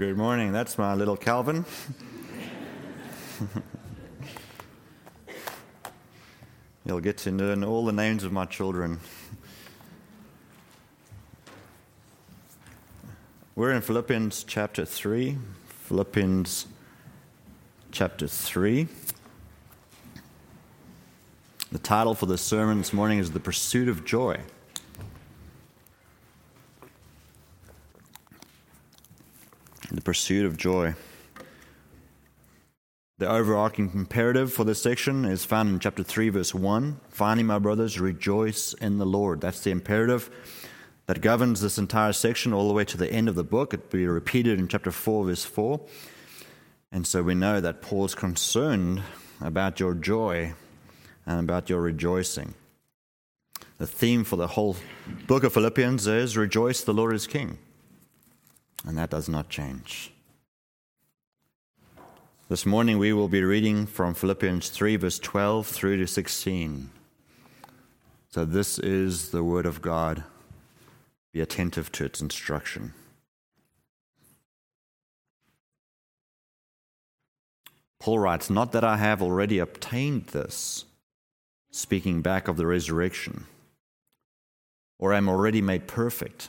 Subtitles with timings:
[0.00, 0.50] Good morning.
[0.50, 1.66] That's my little Calvin.
[6.86, 8.98] You'll get to learn all the names of my children.
[13.54, 15.36] We're in Philippians chapter 3.
[15.66, 16.64] Philippians
[17.92, 18.88] chapter 3.
[21.72, 24.40] The title for the sermon this morning is The Pursuit of Joy.
[30.10, 30.96] Pursuit of Joy.
[33.18, 37.00] The overarching imperative for this section is found in chapter 3, verse 1.
[37.10, 39.40] Finally, my brothers, rejoice in the Lord.
[39.40, 40.28] That's the imperative
[41.06, 43.72] that governs this entire section all the way to the end of the book.
[43.72, 45.80] It will be repeated in chapter 4, verse 4.
[46.90, 49.04] And so we know that Paul's concerned
[49.40, 50.54] about your joy
[51.24, 52.54] and about your rejoicing.
[53.78, 54.74] The theme for the whole
[55.28, 57.58] book of Philippians is Rejoice, the Lord is King.
[58.86, 60.12] And that does not change.
[62.48, 66.90] This morning we will be reading from Philippians 3, verse 12 through to 16.
[68.28, 70.24] So this is the Word of God.
[71.32, 72.92] Be attentive to its instruction.
[78.00, 80.86] Paul writes, Not that I have already obtained this,
[81.70, 83.44] speaking back of the resurrection,
[84.98, 86.48] or am already made perfect,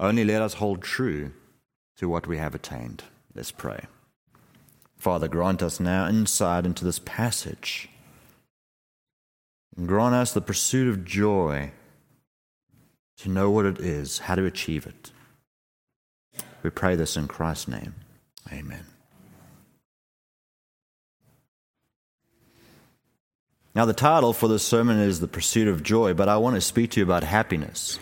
[0.00, 1.32] Only let us hold true
[1.96, 3.04] to what we have attained.
[3.34, 3.84] Let's pray.
[4.96, 7.88] Father, grant us now insight into this passage.
[9.86, 11.70] grant us the pursuit of joy
[13.18, 15.12] to know what it is, how to achieve it.
[16.62, 17.94] We pray this in Christ's name.
[18.52, 18.84] Amen.
[23.74, 26.60] Now, the title for this sermon is The Pursuit of Joy, but I want to
[26.60, 28.00] speak to you about happiness.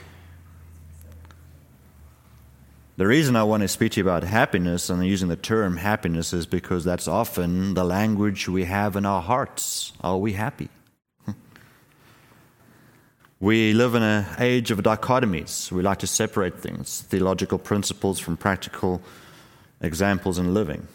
[2.96, 6.32] The reason I want to speak to you about happiness and using the term happiness
[6.32, 9.92] is because that's often the language we have in our hearts.
[10.00, 10.68] Are we happy?
[13.38, 15.70] We live in an age of dichotomies.
[15.70, 19.02] We like to separate things, theological principles from practical
[19.82, 20.88] examples in living.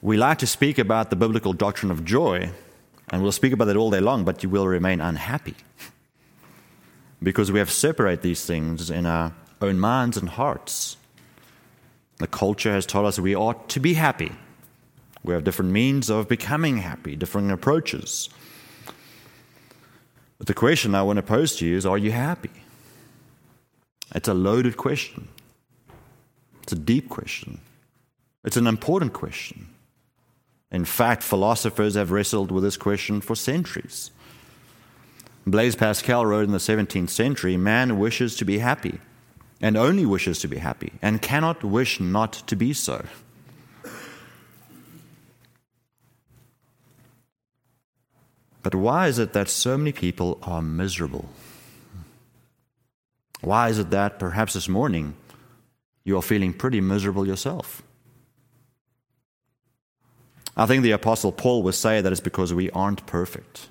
[0.00, 2.50] We like to speak about the biblical doctrine of joy,
[3.10, 5.54] and we'll speak about it all day long, but you will remain unhappy.
[7.22, 9.32] Because we have separated these things in our
[9.62, 10.96] own minds and hearts.
[12.18, 14.32] The culture has taught us we ought to be happy.
[15.24, 18.28] We have different means of becoming happy, different approaches.
[20.38, 22.50] But the question I want to pose to you is Are you happy?
[24.14, 25.28] It's a loaded question.
[26.62, 27.60] It's a deep question.
[28.44, 29.68] It's an important question.
[30.70, 34.10] In fact, philosophers have wrestled with this question for centuries.
[35.46, 39.00] Blaise Pascal wrote in the 17th century Man wishes to be happy
[39.62, 43.04] and only wishes to be happy and cannot wish not to be so.
[48.62, 51.28] But why is it that so many people are miserable?
[53.40, 55.14] Why is it that perhaps this morning
[56.04, 57.82] you are feeling pretty miserable yourself?
[60.56, 63.68] I think the Apostle Paul would say that it's because we aren't perfect.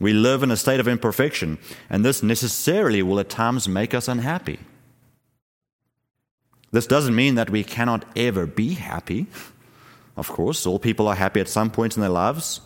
[0.00, 1.58] We live in a state of imperfection,
[1.90, 4.60] and this necessarily will at times make us unhappy.
[6.70, 9.26] This doesn't mean that we cannot ever be happy.
[10.16, 12.60] Of course, all people are happy at some point in their lives.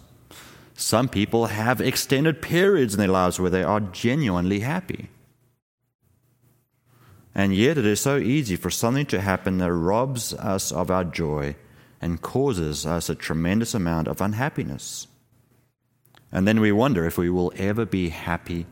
[0.75, 5.09] Some people have extended periods in their lives where they are genuinely happy.
[7.34, 11.04] And yet, it is so easy for something to happen that robs us of our
[11.04, 11.57] joy
[12.01, 15.07] and causes us a tremendous amount of unhappiness.
[16.33, 18.67] And then we wonder if we will ever be happy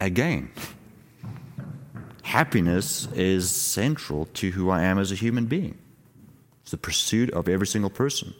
[0.00, 0.50] again.
[2.22, 5.78] Happiness is central to who I am as a human being.
[6.62, 8.34] It's the pursuit of every single person.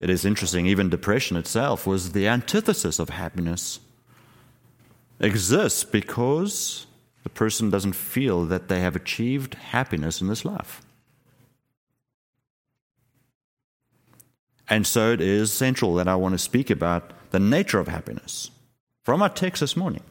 [0.00, 3.80] It is interesting, even depression itself was the antithesis of happiness.
[5.18, 6.86] Exists because
[7.22, 10.83] the person doesn't feel that they have achieved happiness in this life.
[14.68, 18.50] And so it is central that I want to speak about the nature of happiness
[19.02, 20.02] from our text this morning.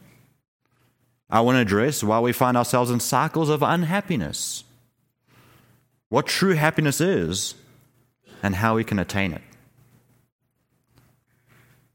[1.28, 4.64] I want to address why we find ourselves in cycles of unhappiness,
[6.08, 7.54] what true happiness is,
[8.42, 9.42] and how we can attain it.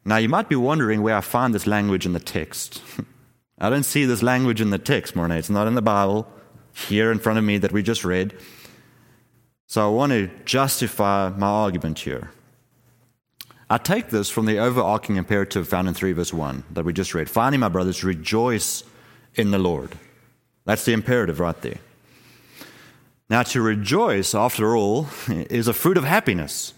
[0.04, 2.82] Now, you might be wondering where I find this language in the text.
[3.60, 5.32] I don't see this language in the text, Morne.
[5.32, 6.28] It's not in the Bible
[6.88, 8.34] here in front of me that we just read.
[9.68, 12.32] So I want to justify my argument here.
[13.69, 17.13] I take this from the overarching imperative found in 3 verse 1 that we just
[17.13, 17.30] read.
[17.30, 18.83] Finally, my brothers, rejoice
[19.36, 19.98] in the Lord.
[20.66, 21.80] That's the imperative right there.
[23.30, 26.74] Now, to rejoice, after all, is a fruit of happiness.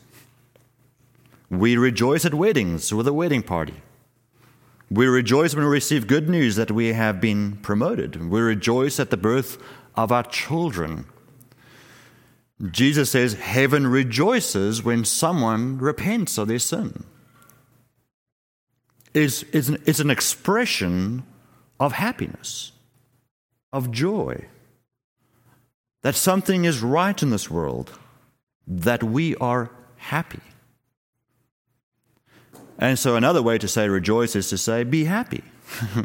[1.50, 3.76] We rejoice at weddings with a wedding party.
[4.90, 8.30] We rejoice when we receive good news that we have been promoted.
[8.30, 9.58] We rejoice at the birth
[9.96, 11.06] of our children.
[12.70, 17.06] Jesus says heaven rejoices when someone repents of their sin.
[19.14, 21.24] It's, it's, an, it's an expression
[21.80, 22.72] of happiness,
[23.74, 24.46] of joy,
[26.04, 27.98] that something is right in this world,
[28.68, 30.40] that we are happy.
[32.78, 35.44] And so, another way to say rejoice is to say be happy.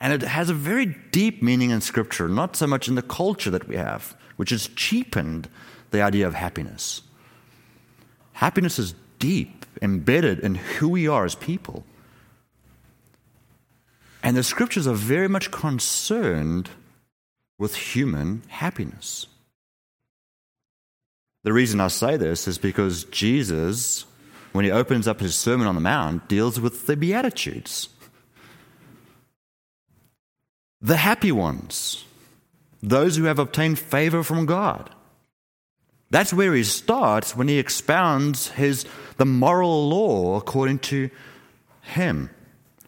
[0.00, 3.50] and it has a very deep meaning in Scripture, not so much in the culture
[3.50, 5.48] that we have which has cheapened
[5.90, 7.02] the idea of happiness.
[8.34, 11.84] Happiness is deep, embedded in who we are as people.
[14.22, 16.70] And the scriptures are very much concerned
[17.58, 19.26] with human happiness.
[21.44, 24.06] The reason I say this is because Jesus,
[24.52, 27.90] when he opens up his Sermon on the Mount, deals with the Beatitudes.
[30.80, 32.04] The happy ones
[32.88, 34.90] those who have obtained favor from God.
[36.10, 38.84] That's where he starts when he expounds his,
[39.16, 41.10] the moral law according to
[41.82, 42.30] him.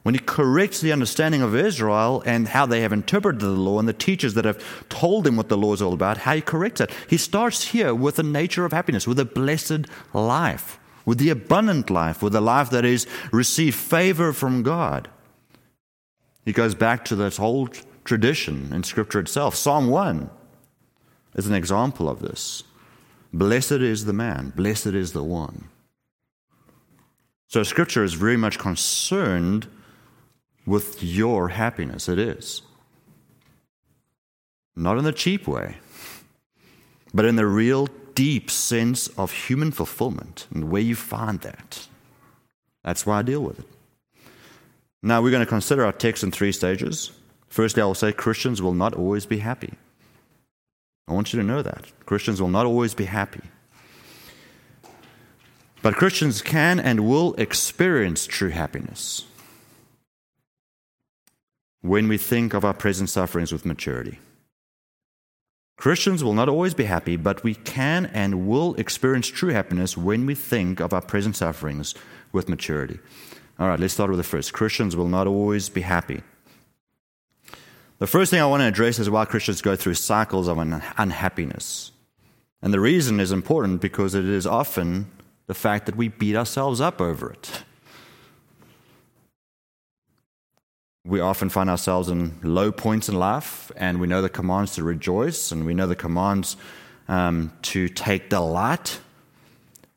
[0.02, 3.88] When he corrects the understanding of Israel and how they have interpreted the law and
[3.88, 6.80] the teachers that have told him what the law is all about, how he corrects
[6.80, 6.92] it.
[7.08, 11.90] He starts here with the nature of happiness, with a blessed life, with the abundant
[11.90, 15.08] life, with a life that is received favor from God.
[16.44, 17.68] He goes back to this whole
[18.06, 19.54] tradition in Scripture itself.
[19.54, 20.30] Psalm 1
[21.34, 22.62] is an example of this.
[23.32, 25.68] Blessed is the man, blessed is the one.
[27.48, 29.68] So, Scripture is very much concerned
[30.64, 32.08] with your happiness.
[32.08, 32.62] It is.
[34.74, 35.76] Not in the cheap way,
[37.14, 41.86] but in the real deep sense of human fulfillment and where you find that.
[42.82, 43.66] That's why I deal with it.
[45.02, 47.12] Now, we're going to consider our text in three stages.
[47.48, 49.74] Firstly, I will say Christians will not always be happy.
[51.08, 51.84] I want you to know that.
[52.04, 53.42] Christians will not always be happy.
[55.82, 59.24] But Christians can and will experience true happiness
[61.80, 64.18] when we think of our present sufferings with maturity.
[65.76, 70.26] Christians will not always be happy, but we can and will experience true happiness when
[70.26, 71.94] we think of our present sufferings
[72.32, 72.98] with maturity.
[73.58, 74.52] All right, let's start with the first.
[74.52, 76.22] Christians will not always be happy.
[77.98, 81.92] The first thing I want to address is why Christians go through cycles of unhappiness.
[82.60, 85.10] And the reason is important because it is often
[85.46, 87.62] the fact that we beat ourselves up over it.
[91.06, 94.82] We often find ourselves in low points in life, and we know the commands to
[94.82, 96.56] rejoice, and we know the commands
[97.08, 98.98] um, to take delight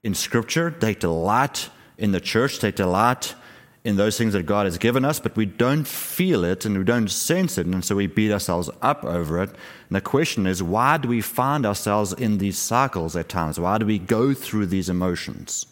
[0.04, 3.36] in Scripture, take delight in the church, take delight
[3.84, 6.84] in those things that God has given us, but we don't feel it and we
[6.84, 9.50] don't sense it, and so we beat ourselves up over it.
[9.50, 13.60] And the question is, why do we find ourselves in these cycles at times?
[13.60, 15.66] Why do we go through these emotions?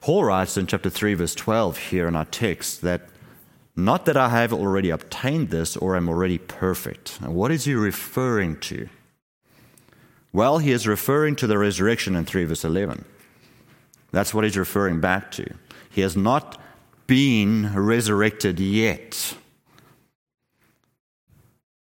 [0.00, 3.08] Paul writes in chapter 3, verse 12 here in our text that
[3.74, 7.20] not that I have already obtained this or am already perfect.
[7.20, 8.88] Now, what is he referring to?
[10.32, 13.04] Well, he is referring to the resurrection in 3 verse 11.
[14.10, 15.52] That's what he's referring back to.
[15.98, 16.60] He has not
[17.08, 19.34] been resurrected yet.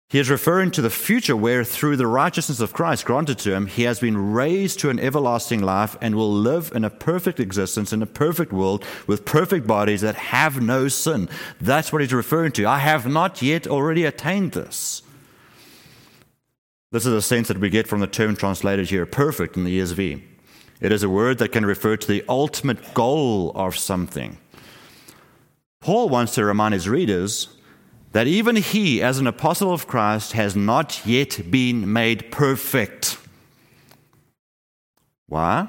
[0.08, 3.66] He is referring to the future where, through the righteousness of Christ granted to him,
[3.66, 7.92] he has been raised to an everlasting life and will live in a perfect existence
[7.92, 11.28] in a perfect world with perfect bodies that have no sin.
[11.60, 12.66] That's what he's referring to.
[12.66, 15.02] I have not yet already attained this.
[16.92, 19.80] This is a sense that we get from the term translated here, perfect, in the
[19.80, 20.37] ESV.
[20.80, 24.38] It is a word that can refer to the ultimate goal of something.
[25.80, 27.48] Paul wants to remind his readers
[28.12, 33.18] that even he, as an apostle of Christ, has not yet been made perfect.
[35.26, 35.68] Why?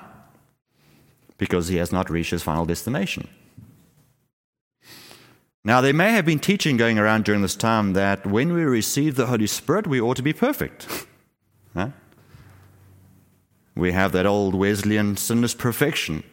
[1.38, 3.28] Because he has not reached his final destination.
[5.66, 9.16] Now, there may have been teaching going around during this time that when we receive
[9.16, 11.08] the Holy Spirit, we ought to be perfect.
[13.80, 16.24] We have that old Wesleyan sinless perfection,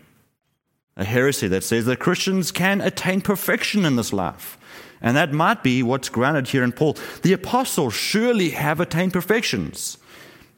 [0.97, 4.59] a heresy that says that Christians can attain perfection in this life.
[5.00, 6.97] And that might be what's grounded here in Paul.
[7.23, 9.99] The apostles surely have attained perfections.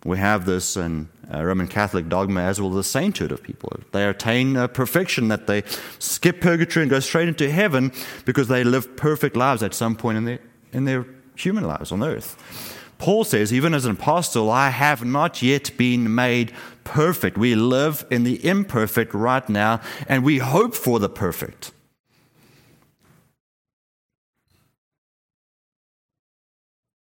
[0.04, 3.71] We have this in uh, Roman Catholic dogma as well as the sainthood of people.
[3.92, 5.64] They attain perfection, that they
[5.99, 7.92] skip purgatory and go straight into heaven
[8.25, 10.38] because they live perfect lives at some point in their,
[10.73, 11.04] in their
[11.35, 12.37] human lives on earth.
[12.99, 16.52] Paul says, even as an apostle, I have not yet been made
[16.88, 17.38] perfect.
[17.38, 21.71] We live in the imperfect right now, and we hope for the perfect.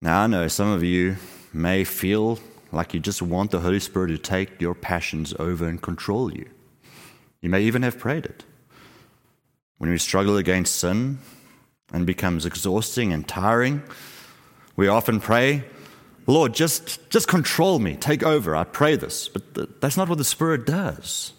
[0.01, 1.17] Now, I know some of you
[1.53, 2.39] may feel
[2.71, 6.49] like you just want the Holy Spirit to take your passions over and control you.
[7.41, 8.43] You may even have prayed it.
[9.77, 11.19] When we struggle against sin
[11.91, 13.83] and becomes exhausting and tiring,
[14.75, 15.65] we often pray,
[16.31, 18.55] Lord, just, just control me, take over.
[18.55, 19.27] I pray this.
[19.27, 21.33] But that's not what the Spirit does.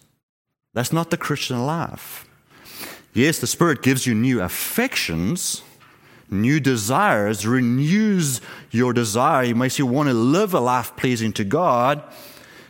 [0.75, 2.27] That's not the Christian life.
[3.15, 5.63] Yes, the Spirit gives you new affections
[6.33, 9.45] new desires, renews your desire.
[9.45, 12.03] It makes you want to live a life pleasing to God,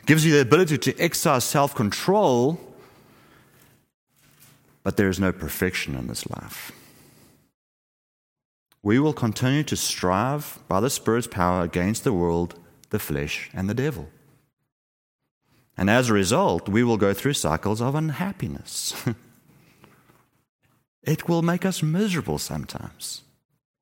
[0.05, 2.61] gives you the ability to exercise self control,
[4.83, 6.73] but there is no perfection in this life.
[8.83, 12.59] We will continue to strive by the Spirit's power against the world,
[12.91, 14.09] the flesh, and the devil.
[15.77, 18.93] And as a result, we will go through cycles of unhappiness.
[21.03, 23.23] it will make us miserable sometimes.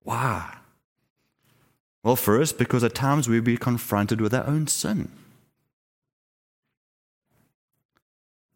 [0.03, 0.57] Why?
[2.03, 5.11] Well, first, because at times we'll be confronted with our own sin.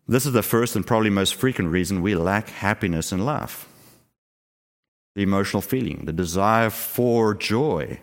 [0.07, 3.67] This is the first and probably most frequent reason we lack happiness in life
[5.15, 8.01] the emotional feeling, the desire for joy.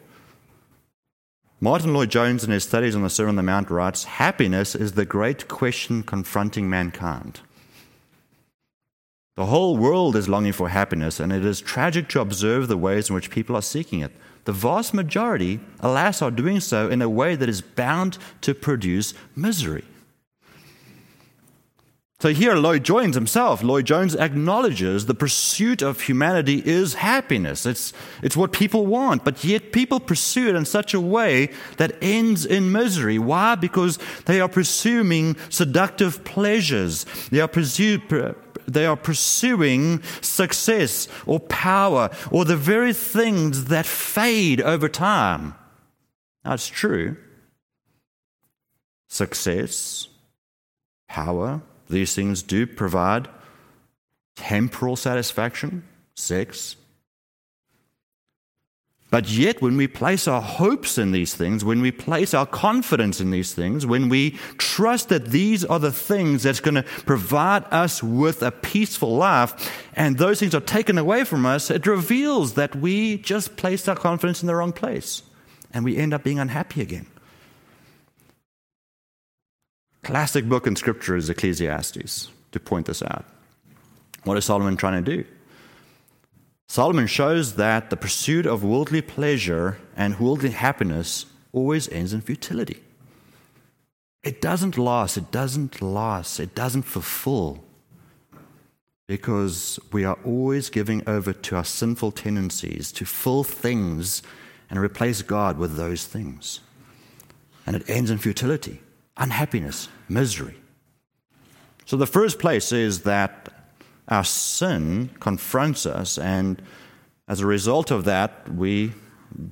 [1.60, 5.06] Martyn Lloyd-Jones, in his studies on the Sermon on the Mount, writes Happiness is the
[5.06, 7.41] great question confronting mankind.
[9.38, 13.10] The whole world is longing for happiness, and it is tragic to observe the ways
[13.10, 14.12] in which people are seeking it.
[14.46, 19.13] The vast majority, alas, are doing so in a way that is bound to produce
[19.36, 19.84] misery.
[22.22, 27.66] So here, Lloyd Jones himself, Lloyd Jones acknowledges the pursuit of humanity is happiness.
[27.66, 31.98] It's, it's what people want, but yet people pursue it in such a way that
[32.00, 33.18] ends in misery.
[33.18, 33.56] Why?
[33.56, 33.98] Because
[34.28, 37.08] they are pursuing seductive pleasures.
[37.32, 38.04] They are pursuing
[38.68, 45.56] they are pursuing success or power or the very things that fade over time.
[46.44, 47.18] That's true.
[49.08, 50.08] Success,
[51.10, 53.28] power, these things do provide
[54.36, 55.84] temporal satisfaction,
[56.16, 56.76] sex,
[59.12, 63.20] but yet, when we place our hopes in these things, when we place our confidence
[63.20, 67.66] in these things, when we trust that these are the things that's going to provide
[67.72, 72.54] us with a peaceful life, and those things are taken away from us, it reveals
[72.54, 75.24] that we just placed our confidence in the wrong place,
[75.74, 77.06] and we end up being unhappy again.
[80.03, 83.25] Classic book in Scripture is Ecclesiastes to point this out.
[84.24, 85.25] What is Solomon trying to do?
[86.67, 92.81] Solomon shows that the pursuit of worldly pleasure and worldly happiness always ends in futility.
[94.24, 97.63] It doesn't last, it doesn't last, it doesn't fulfill
[99.08, 104.24] because we are always giving over to our sinful tendencies to fill things
[104.70, 106.62] and replace God with those things.
[107.65, 108.79] And it ends in futility,
[109.18, 110.56] unhappiness, misery.
[111.86, 113.50] So, the first place is that
[114.08, 116.62] our sin confronts us, and
[117.27, 118.94] as a result of that, we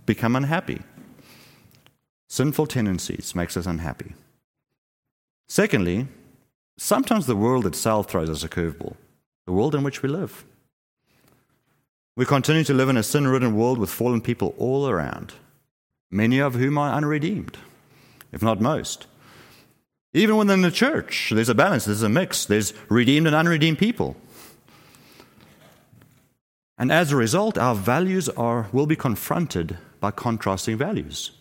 [0.06, 0.82] become unhappy.
[2.28, 4.14] Sinful tendencies makes us unhappy.
[5.48, 6.08] Secondly,
[6.78, 8.96] sometimes the world itself throws us a curveball,
[9.46, 10.46] the world in which we live.
[12.16, 15.34] We continue to live in a sin ridden world with fallen people all around,
[16.12, 17.58] many of whom are unredeemed,
[18.32, 19.08] if not most.
[20.14, 24.16] Even within the church, there's a balance, there's a mix, there's redeemed and unredeemed people.
[26.78, 31.32] And as a result, our values are, will be confronted by contrasting values.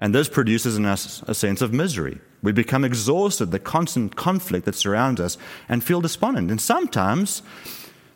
[0.00, 2.18] And this produces in us a sense of misery.
[2.42, 6.50] We become exhausted, the constant conflict that surrounds us, and feel despondent.
[6.50, 7.42] And sometimes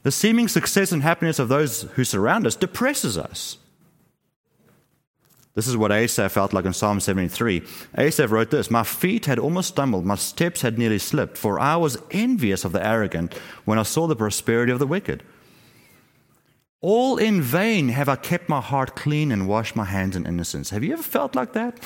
[0.02, 3.59] the seeming success and happiness of those who surround us depresses us.
[5.59, 7.65] This is what Asaph felt like in Psalm 73.
[7.99, 11.75] Asaph wrote this My feet had almost stumbled, my steps had nearly slipped, for I
[11.75, 13.35] was envious of the arrogant
[13.65, 15.25] when I saw the prosperity of the wicked.
[16.81, 20.71] All in vain have I kept my heart clean and washed my hands in innocence.
[20.71, 21.77] Have you ever felt like that?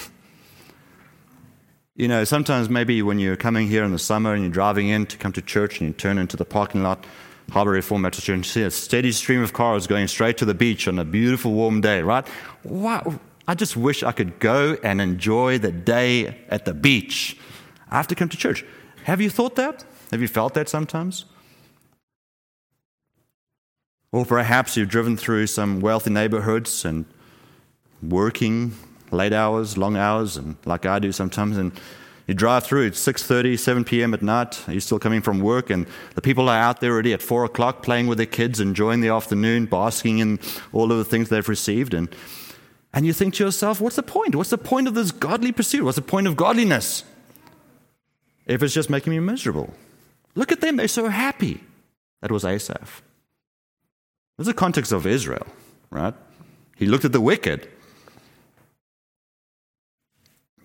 [1.96, 5.06] You know, sometimes maybe when you're coming here in the summer and you're driving in
[5.06, 7.06] to come to church and you turn into the parking lot,
[7.50, 10.52] Harbour Reformed Baptist Church, and see a steady stream of cars going straight to the
[10.52, 12.26] beach on a beautiful warm day, right?
[12.64, 13.18] Wow.
[13.46, 17.36] I just wish I could go and enjoy the day at the beach.
[17.90, 18.64] I have to come to church.
[19.04, 19.84] Have you thought that?
[20.10, 21.24] Have you felt that sometimes?
[24.12, 27.06] Or perhaps you've driven through some wealthy neighborhoods and
[28.02, 28.74] working
[29.10, 31.72] late hours, long hours, and like I do sometimes, and
[32.26, 34.14] you drive through, it's 6.30, 7 p.m.
[34.14, 37.22] at night, you're still coming from work, and the people are out there already at
[37.22, 40.38] 4 o'clock playing with their kids, enjoying the afternoon, basking in
[40.72, 41.94] all of the things they've received.
[41.94, 42.14] And,
[42.92, 44.34] and you think to yourself, what's the point?
[44.34, 45.84] What's the point of this godly pursuit?
[45.84, 47.04] What's the point of godliness?
[48.46, 49.72] If it's just making me miserable.
[50.34, 51.60] Look at them, they're so happy.
[52.20, 53.02] That was Asaph.
[54.36, 55.46] There's the context of Israel,
[55.90, 56.14] right?
[56.76, 57.68] He looked at the wicked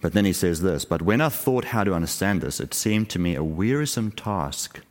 [0.01, 3.09] but then he says this But when I thought how to understand this, it seemed
[3.09, 4.81] to me a wearisome task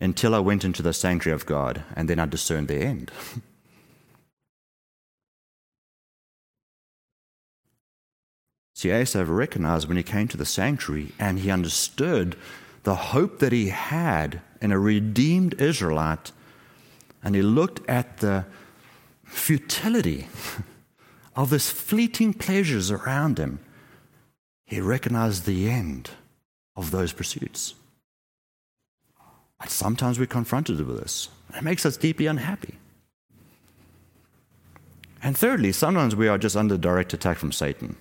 [0.00, 3.10] until I went into the sanctuary of God, and then I discerned the end.
[8.80, 12.34] See, Asaph recognized when he came to the sanctuary and he understood
[12.84, 16.32] the hope that he had in a redeemed Israelite,
[17.22, 18.46] and he looked at the
[19.22, 20.28] futility
[21.36, 23.58] of this fleeting pleasures around him
[24.64, 26.12] he recognized the end
[26.74, 27.74] of those pursuits.
[29.58, 31.28] But sometimes we're confronted with this.
[31.54, 32.76] It makes us deeply unhappy.
[35.22, 37.96] And thirdly, sometimes we are just under direct attack from Satan.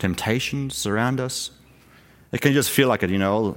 [0.00, 1.50] Temptations surround us.
[2.32, 3.56] It can just feel like it, you know,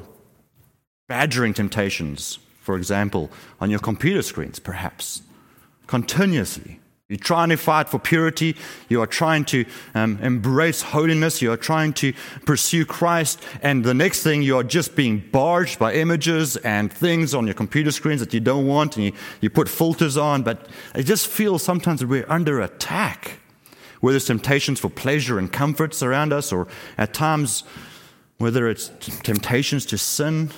[1.08, 3.32] badgering temptations, for example,
[3.62, 5.22] on your computer screens, perhaps,
[5.88, 6.80] continuously.
[7.10, 8.56] You're trying to fight for purity.
[8.90, 11.42] You are trying to um, embrace holiness.
[11.42, 12.14] You are trying to
[12.46, 13.42] pursue Christ.
[13.62, 17.54] And the next thing, you are just being barged by images and things on your
[17.54, 18.98] computer screens that you don't want.
[18.98, 20.44] And you, you put filters on.
[20.44, 23.40] But it just feels sometimes that we're under attack.
[24.04, 27.64] Whether it's temptations for pleasure and comforts around us, or at times,
[28.38, 28.90] whether it's
[29.24, 30.52] temptations to sin.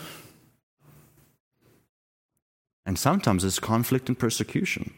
[2.87, 4.95] And sometimes it's conflict and persecution.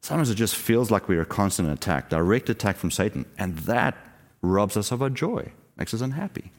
[0.00, 3.96] Sometimes it just feels like we're a constant attack, direct attack from Satan, and that
[4.42, 6.50] robs us of our joy, makes us unhappy.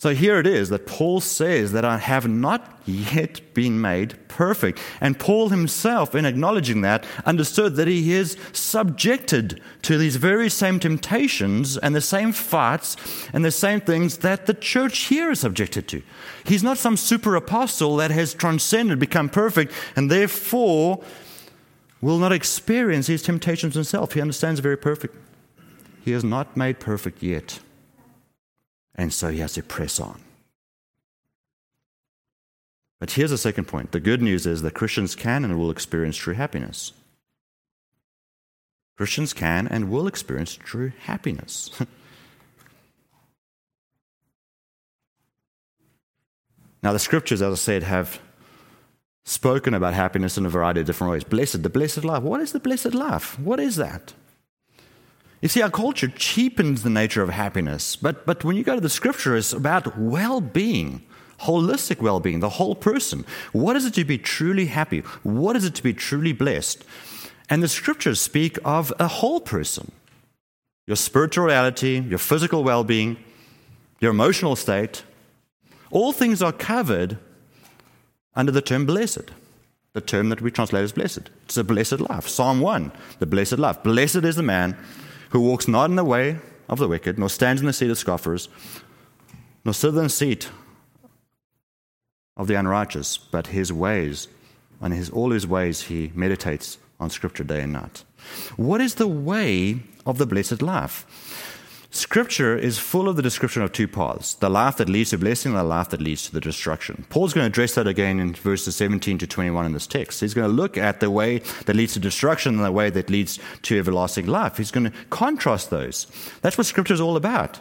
[0.00, 4.78] So here it is that Paul says that I have not yet been made perfect.
[5.00, 10.78] And Paul himself, in acknowledging that, understood that he is subjected to these very same
[10.78, 12.96] temptations and the same fights
[13.32, 16.02] and the same things that the church here is subjected to.
[16.44, 21.02] He's not some super apostle that has transcended, become perfect, and therefore
[22.00, 24.12] will not experience these temptations himself.
[24.12, 25.16] He understands very perfect.
[26.04, 27.58] He is not made perfect yet.
[28.98, 30.20] And so he has to press on.
[32.98, 36.16] But here's the second point the good news is that Christians can and will experience
[36.16, 36.92] true happiness.
[38.96, 41.70] Christians can and will experience true happiness.
[46.82, 48.20] now, the scriptures, as I said, have
[49.24, 51.22] spoken about happiness in a variety of different ways.
[51.22, 52.24] Blessed, the blessed life.
[52.24, 53.38] What is the blessed life?
[53.38, 54.14] What is that?
[55.40, 58.80] You see, our culture cheapens the nature of happiness, but, but when you go to
[58.80, 61.02] the scripture, it's about well being,
[61.42, 63.24] holistic well being, the whole person.
[63.52, 65.00] What is it to be truly happy?
[65.22, 66.84] What is it to be truly blessed?
[67.48, 69.92] And the scriptures speak of a whole person
[70.86, 73.18] your spiritual reality, your physical well being,
[74.00, 75.02] your emotional state.
[75.90, 77.18] All things are covered
[78.34, 79.30] under the term blessed,
[79.92, 81.28] the term that we translate as blessed.
[81.44, 82.26] It's a blessed life.
[82.26, 83.82] Psalm 1, the blessed life.
[83.82, 84.78] Blessed is the man
[85.30, 86.38] who walks not in the way
[86.68, 88.48] of the wicked, nor stands in the seat of scoffers,
[89.64, 90.50] nor sits in the seat
[92.36, 94.28] of the unrighteous, but his ways,
[94.80, 98.04] and his all his ways he meditates on Scripture day and night.
[98.56, 101.06] What is the way of the blessed life?
[101.90, 105.52] Scripture is full of the description of two paths the life that leads to blessing
[105.52, 107.06] and the life that leads to the destruction.
[107.08, 110.20] Paul's going to address that again in verses 17 to 21 in this text.
[110.20, 113.08] He's going to look at the way that leads to destruction and the way that
[113.08, 114.58] leads to everlasting life.
[114.58, 116.06] He's going to contrast those.
[116.42, 117.58] That's what Scripture is all about.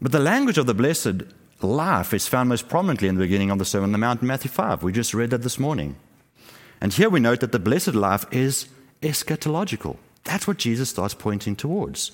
[0.00, 1.22] But the language of the blessed
[1.62, 4.26] life is found most prominently in the beginning of the Sermon on the Mount in
[4.26, 4.82] Matthew 5.
[4.82, 5.94] We just read that this morning.
[6.80, 8.66] And here we note that the blessed life is
[9.00, 9.96] eschatological.
[10.24, 12.12] That's what Jesus starts pointing towards.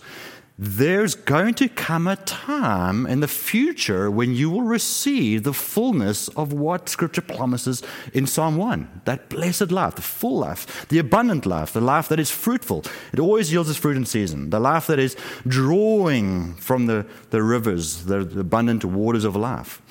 [0.58, 6.28] there's going to come a time in the future when you will receive the fullness
[6.28, 7.82] of what Scripture promises
[8.14, 12.18] in Psalm 1 that blessed life, the full life, the abundant life, the life that
[12.18, 12.84] is fruitful.
[13.12, 15.14] It always yields its fruit in season, the life that is
[15.46, 19.82] drawing from the, the rivers, the, the abundant waters of life.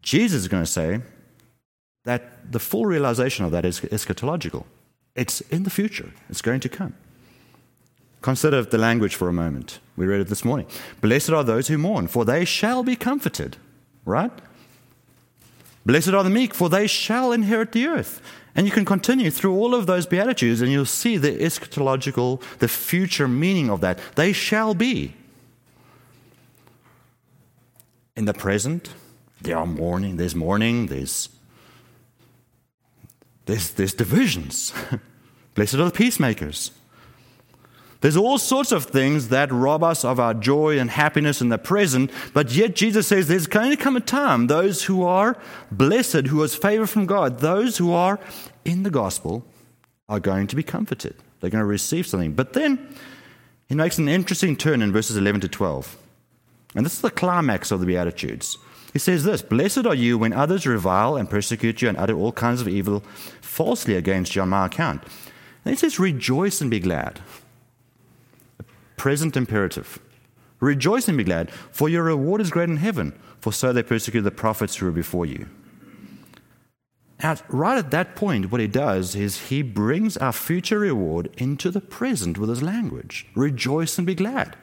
[0.00, 1.02] Jesus is going to say
[2.04, 4.64] that the full realization of that is eschatological.
[5.14, 6.94] It's in the future, it's going to come.
[8.24, 9.80] Consider the language for a moment.
[9.96, 10.66] We read it this morning.
[11.02, 13.58] Blessed are those who mourn, for they shall be comforted.
[14.06, 14.32] Right?
[15.84, 18.22] Blessed are the meek, for they shall inherit the earth.
[18.54, 22.66] And you can continue through all of those Beatitudes, and you'll see the eschatological, the
[22.68, 23.98] future meaning of that.
[24.14, 25.12] They shall be.
[28.16, 28.94] In the present,
[29.42, 31.28] there are mourning, there's mourning, there's,
[33.44, 34.72] there's, there's divisions.
[35.54, 36.70] Blessed are the peacemakers.
[38.04, 41.56] There's all sorts of things that rob us of our joy and happiness in the
[41.56, 45.38] present, but yet Jesus says there's going to come a time, those who are
[45.72, 48.20] blessed, who has favor from God, those who are
[48.62, 49.46] in the gospel
[50.06, 51.14] are going to be comforted.
[51.40, 52.34] They're going to receive something.
[52.34, 52.94] But then
[53.70, 55.96] he makes an interesting turn in verses 11 to 12.
[56.74, 58.58] And this is the climax of the Beatitudes.
[58.92, 62.32] He says this Blessed are you when others revile and persecute you and utter all
[62.32, 63.02] kinds of evil
[63.40, 65.04] falsely against you on my account.
[65.64, 67.22] And he says, Rejoice and be glad
[69.04, 69.98] present imperative.
[70.60, 74.24] Rejoice and be glad, for your reward is great in heaven, for so they persecuted
[74.24, 75.46] the prophets who were before you.
[77.22, 81.70] Now, right at that point, what he does is he brings our future reward into
[81.70, 83.26] the present with his language.
[83.34, 84.56] Rejoice and be glad.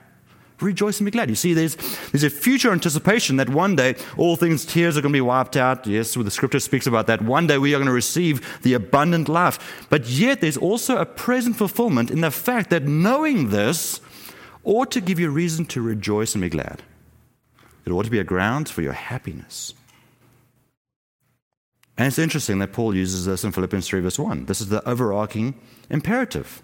[0.59, 1.29] Rejoice and be glad.
[1.29, 1.75] You see, there's,
[2.11, 5.55] there's a future anticipation that one day all things, tears are going to be wiped
[5.55, 5.85] out.
[5.85, 7.21] Yes, the scripture speaks about that.
[7.21, 9.85] One day we are going to receive the abundant life.
[9.91, 14.01] But yet there's also a present fulfillment in the fact that knowing this,
[14.63, 16.83] ought to give you reason to rejoice and be glad.
[17.85, 19.73] It ought to be a ground for your happiness.
[21.97, 24.45] And it's interesting that Paul uses this in Philippians 3, verse 1.
[24.45, 25.55] This is the overarching
[25.89, 26.61] imperative.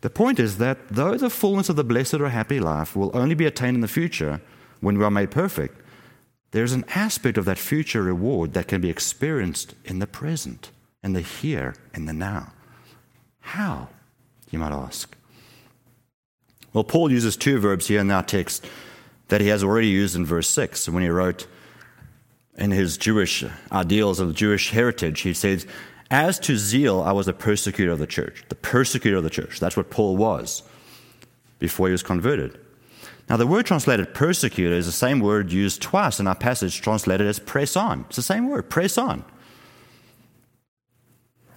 [0.00, 3.34] The point is that though the fullness of the blessed or happy life will only
[3.34, 4.40] be attained in the future
[4.80, 5.80] when we are made perfect,
[6.50, 10.70] there's an aspect of that future reward that can be experienced in the present,
[11.02, 12.52] in the here, in the now.
[13.40, 13.88] How,
[14.50, 15.16] you might ask?
[16.76, 18.66] Well, Paul uses two verbs here in our text
[19.28, 21.46] that he has already used in verse 6 when he wrote
[22.58, 25.22] in his Jewish ideals of Jewish heritage.
[25.22, 25.66] He says,
[26.10, 28.44] As to zeal, I was a persecutor of the church.
[28.50, 29.58] The persecutor of the church.
[29.58, 30.64] That's what Paul was
[31.58, 32.60] before he was converted.
[33.30, 37.26] Now, the word translated persecutor is the same word used twice in our passage translated
[37.26, 38.04] as press on.
[38.08, 39.24] It's the same word, press on.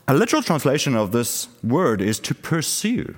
[0.07, 3.17] A literal translation of this word is to pursue.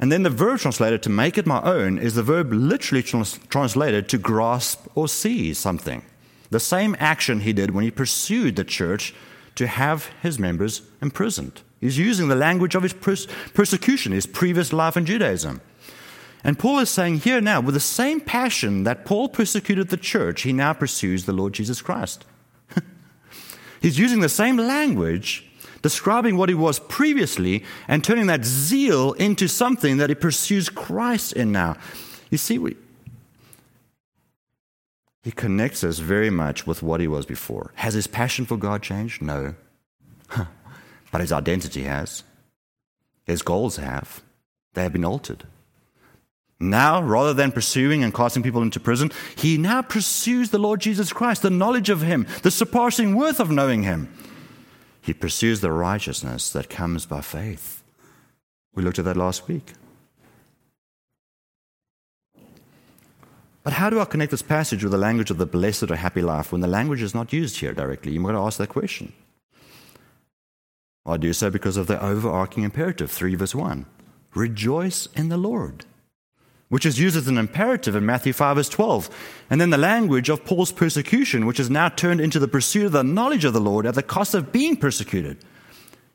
[0.00, 3.38] And then the verb translated to make it my own is the verb literally trans-
[3.48, 6.02] translated to grasp or seize something.
[6.50, 9.14] The same action he did when he pursued the church
[9.56, 11.62] to have his members imprisoned.
[11.80, 15.60] He's using the language of his pers- persecution, his previous life in Judaism.
[16.44, 20.42] And Paul is saying here now, with the same passion that Paul persecuted the church,
[20.42, 22.24] he now pursues the Lord Jesus Christ.
[23.82, 25.47] He's using the same language
[25.82, 31.32] describing what he was previously and turning that zeal into something that he pursues Christ
[31.32, 31.76] in now.
[32.30, 32.76] You see, we,
[35.22, 37.72] he connects us very much with what he was before.
[37.76, 39.20] Has his passion for God changed?
[39.20, 39.54] No.
[41.12, 42.24] but his identity has.
[43.24, 44.22] His goals have.
[44.74, 45.44] They have been altered.
[46.60, 51.12] Now, rather than pursuing and casting people into prison, he now pursues the Lord Jesus
[51.12, 54.12] Christ, the knowledge of him, the surpassing worth of knowing him.
[55.08, 57.82] He pursues the righteousness that comes by faith.
[58.74, 59.72] We looked at that last week.
[63.62, 66.20] But how do I connect this passage with the language of the blessed or happy
[66.20, 68.12] life when the language is not used here directly?
[68.12, 69.14] You might ask that question.
[71.06, 73.86] I do so because of the overarching imperative, 3 verse 1.
[74.34, 75.86] Rejoice in the Lord
[76.68, 79.08] which is used as an imperative in Matthew 5, verse 12.
[79.48, 82.92] And then the language of Paul's persecution, which is now turned into the pursuit of
[82.92, 85.38] the knowledge of the Lord at the cost of being persecuted.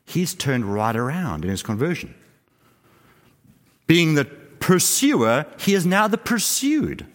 [0.06, 2.14] He's turned right around in his conversion.
[3.88, 7.06] Being the pursuer, he is now the pursued.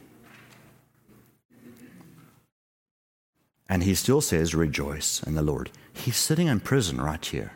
[3.69, 5.71] And he still says, Rejoice in the Lord.
[5.93, 7.53] He's sitting in prison right here,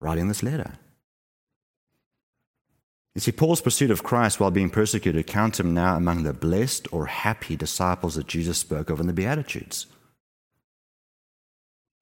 [0.00, 0.72] writing this letter.
[3.16, 6.86] You see, Paul's pursuit of Christ while being persecuted counts him now among the blessed
[6.92, 9.86] or happy disciples that Jesus spoke of in the Beatitudes.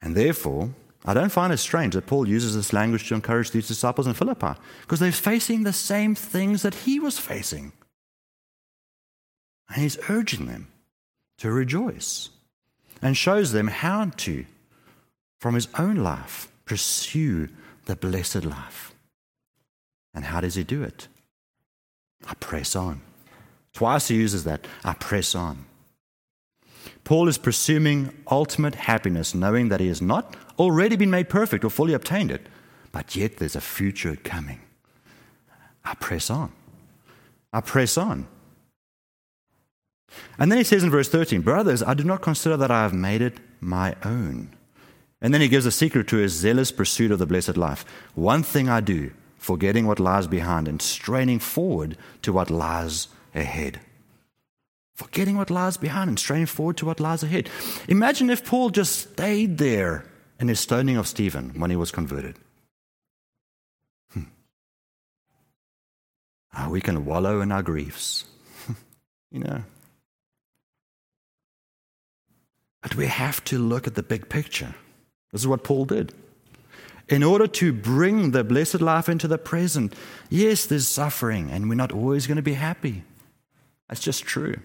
[0.03, 0.70] And therefore,
[1.05, 4.14] I don't find it strange that Paul uses this language to encourage these disciples in
[4.14, 7.70] Philippi because they're facing the same things that he was facing.
[9.68, 10.66] And he's urging them
[11.38, 12.31] to rejoice
[13.00, 14.46] and shows them how to,
[15.38, 17.50] from his own life, pursue
[17.85, 18.93] the blessed life.
[20.14, 21.09] And how does he do it?
[22.27, 23.00] I press on.
[23.72, 25.66] Twice he uses that I press on.
[27.03, 31.70] Paul is pursuing ultimate happiness, knowing that he has not already been made perfect or
[31.70, 32.46] fully obtained it,
[32.92, 34.61] but yet there's a future coming.
[35.85, 36.53] I press on.
[37.53, 38.27] I press on.
[40.38, 42.94] And then he says in verse 13, Brothers, I do not consider that I have
[42.94, 44.50] made it my own.
[45.20, 47.85] And then he gives a secret to his zealous pursuit of the blessed life.
[48.14, 49.11] One thing I do,
[49.44, 53.78] forgetting what lies behind and straining forward to what lies ahead.
[54.94, 57.50] Forgetting what lies behind and straining forward to what lies ahead.
[57.87, 60.07] Imagine if Paul just stayed there
[60.40, 62.37] in his stoning of Stephen when he was converted.
[64.14, 64.30] Hmm.
[66.57, 68.24] Oh, we can wallow in our griefs.
[69.30, 69.62] you know.
[72.80, 74.74] But we have to look at the big picture.
[75.33, 76.14] This is what Paul did.
[77.08, 79.94] In order to bring the blessed life into the present,
[80.30, 83.04] yes, there's suffering, and we're not always going to be happy.
[83.88, 84.56] That's just true.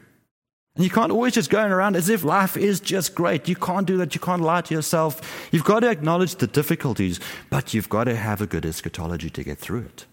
[0.75, 3.49] And you can't always just go around as if life is just great.
[3.49, 4.15] You can't do that.
[4.15, 5.49] You can't lie to yourself.
[5.51, 9.43] You've got to acknowledge the difficulties, but you've got to have a good eschatology to
[9.43, 10.05] get through it.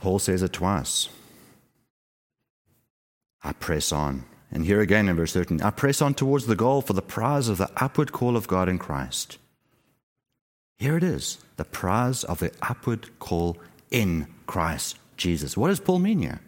[0.00, 1.08] Paul says it twice.
[3.42, 4.24] I press on.
[4.54, 7.48] And here again in verse 13, I press on towards the goal for the prize
[7.48, 9.36] of the upward call of God in Christ.
[10.78, 13.58] Here it is, the prize of the upward call
[13.90, 15.56] in Christ Jesus.
[15.56, 16.40] What does Paul mean here?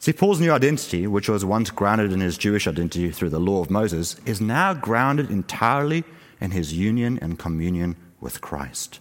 [0.00, 3.62] See, Paul's new identity, which was once grounded in his Jewish identity through the law
[3.62, 6.04] of Moses, is now grounded entirely
[6.40, 8.98] in his union and communion with Christ.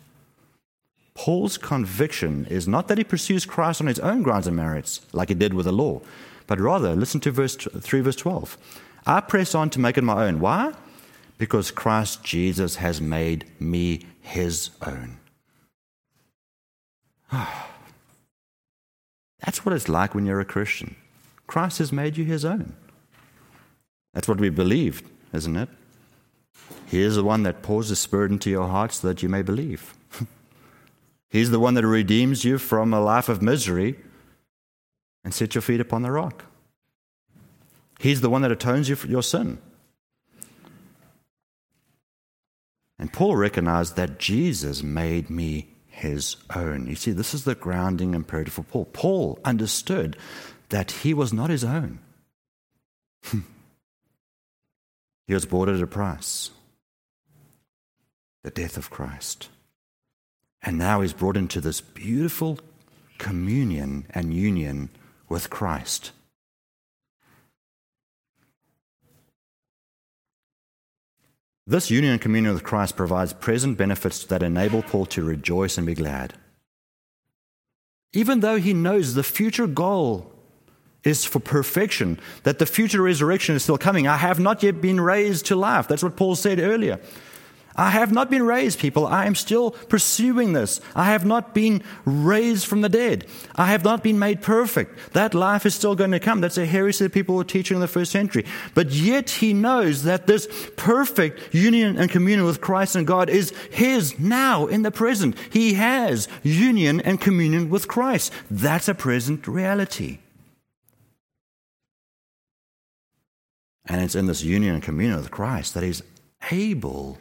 [1.14, 5.30] Paul's conviction is not that he pursues Christ on his own grounds and merits, like
[5.30, 6.02] he did with the law,
[6.48, 8.58] but rather, listen to verse 3, verse 12.
[9.06, 10.40] I press on to make it my own.
[10.40, 10.74] Why?
[11.38, 15.18] Because Christ Jesus has made me his own.
[19.40, 20.96] That's what it's like when you're a Christian.
[21.48, 22.76] Christ has made you his own.
[24.14, 25.70] That's what we believed, isn't it?
[26.88, 29.42] He is the one that pours the Spirit into your heart so that you may
[29.42, 29.96] believe.
[31.30, 33.98] He's the one that redeems you from a life of misery
[35.24, 36.46] and set your feet upon the rock.
[38.00, 39.60] He's the one that atones you for your sin.
[43.00, 46.88] And Paul recognized that Jesus made me his own.
[46.88, 48.86] You see, this is the grounding imperative for Paul.
[48.86, 50.18] Paul understood
[50.70, 52.00] that he was not his own,
[53.32, 56.52] he was bought at a price
[58.44, 59.50] the death of Christ.
[60.62, 62.60] And now he's brought into this beautiful
[63.18, 64.90] communion and union
[65.34, 66.12] with Christ.
[71.66, 75.88] This union and communion with Christ provides present benefits that enable Paul to rejoice and
[75.88, 76.36] be glad.
[78.14, 80.32] Even though he knows the future goal
[81.04, 84.08] is for perfection, that the future resurrection is still coming.
[84.08, 85.88] I have not yet been raised to life.
[85.88, 87.00] That's what Paul said earlier.
[87.76, 89.08] I have not been raised, people.
[89.08, 90.80] I am still pursuing this.
[90.96, 93.26] I have not been raised from the dead.
[93.56, 95.14] I have not been made perfect.
[95.14, 96.42] That life is still going to come.
[96.42, 98.46] That's a heresy that people were teaching in the first century.
[98.76, 103.52] But yet he knows that this perfect union and communion with Christ and God is
[103.72, 105.36] his now in the present.
[105.52, 108.32] He has union and communion with Christ.
[108.52, 110.20] That's a present reality.
[113.86, 116.04] And it's in this union and communion with Christ that he's
[116.52, 117.18] able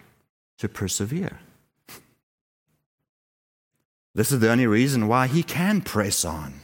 [0.62, 1.40] to persevere.
[4.14, 6.60] This is the only reason why he can press on.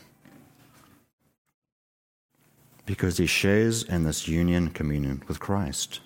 [2.86, 5.98] Because he shares in this union communion with Christ.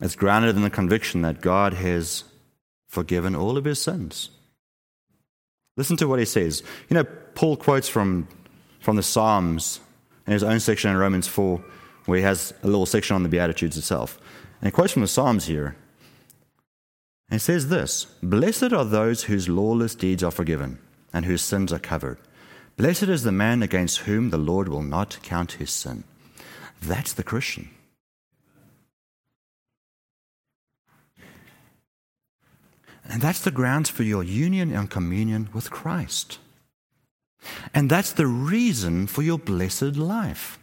[0.00, 2.24] It's grounded in the conviction that God has
[2.88, 4.30] forgiven all of his sins.
[5.76, 6.62] Listen to what he says.
[6.88, 7.04] You know,
[7.34, 8.26] Paul quotes from,
[8.80, 9.80] from the Psalms
[10.26, 11.62] in his own section in Romans 4,
[12.06, 14.18] where he has a little section on the Beatitudes itself.
[14.62, 15.74] And he quotes from the Psalms here.
[17.28, 20.78] And it says this Blessed are those whose lawless deeds are forgiven
[21.12, 22.18] and whose sins are covered.
[22.76, 26.04] Blessed is the man against whom the Lord will not count his sin.
[26.80, 27.70] That's the Christian.
[33.04, 36.38] And that's the grounds for your union and communion with Christ.
[37.74, 40.58] And that's the reason for your blessed life.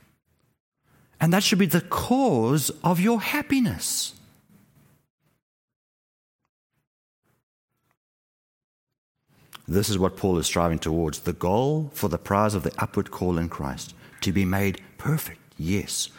[1.21, 4.13] And that should be the cause of your happiness.
[9.67, 13.11] This is what Paul is striving towards the goal for the prize of the upward
[13.11, 16.09] call in Christ to be made perfect, yes.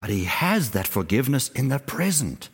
[0.00, 2.48] But he has that forgiveness in the present.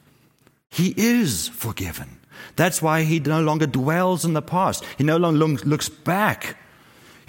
[0.71, 2.21] He is forgiven.
[2.57, 4.85] That's why he no longer dwells in the past.
[4.99, 6.57] He no longer looks back.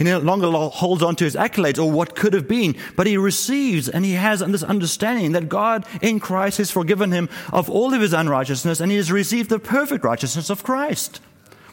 [0.01, 3.17] He no longer holds on to his accolades or what could have been, but he
[3.17, 7.93] receives and he has this understanding that God in Christ has forgiven him of all
[7.93, 11.21] of his unrighteousness and he has received the perfect righteousness of Christ.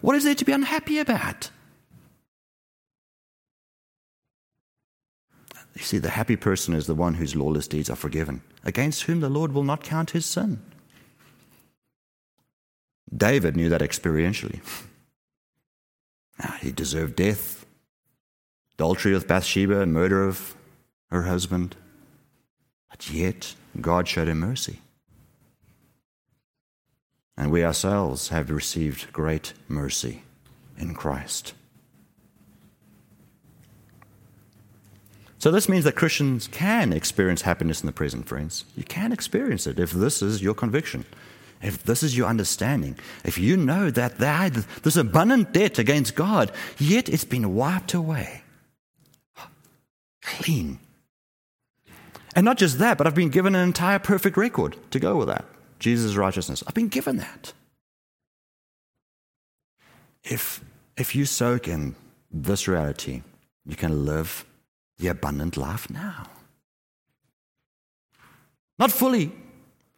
[0.03, 1.49] What is there to be unhappy about?
[5.75, 9.21] You see, the happy person is the one whose lawless deeds are forgiven, against whom
[9.21, 10.61] the Lord will not count his sin.
[13.11, 14.61] David knew that experientially.
[16.39, 17.58] Now, ah, he deserved death,
[18.79, 20.55] adultery with Bathsheba, and murder of
[21.11, 21.75] her husband.
[22.89, 24.79] But yet, God showed him mercy.
[27.37, 30.23] And we ourselves have received great mercy
[30.79, 31.55] in Christ.
[35.39, 38.65] So, this means that Christians can experience happiness in the present, friends.
[38.77, 41.05] You can experience it if this is your conviction
[41.61, 47.09] if this is your understanding, if you know that there's abundant debt against God, yet
[47.09, 48.43] it's been wiped away,
[50.43, 50.79] clean.
[52.35, 55.29] And not just that, but I've been given an entire perfect record to go with
[55.29, 55.45] that
[55.79, 56.63] Jesus' righteousness.
[56.67, 57.53] I've been given that.
[60.25, 60.63] If,
[60.97, 61.95] if you soak in
[62.31, 63.23] this reality,
[63.65, 64.45] you can live
[64.99, 66.27] the abundant life now.
[68.79, 69.33] Not fully,